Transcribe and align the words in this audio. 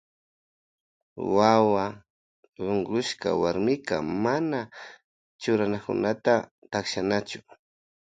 Wawata 1.35 1.99
unkushka 2.71 3.29
warmika 3.41 3.95
mana 4.23 4.59
churanakunata 5.41 6.33
takshanachu. 6.71 7.37